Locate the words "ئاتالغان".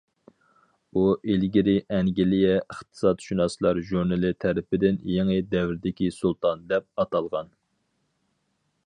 7.05-7.55